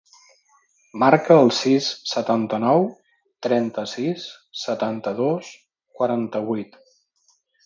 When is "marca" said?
1.01-1.35